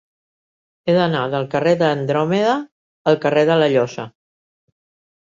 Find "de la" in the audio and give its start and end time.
3.51-3.69